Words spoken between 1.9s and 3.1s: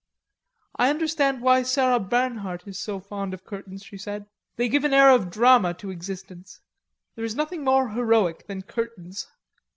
Bernhardt is so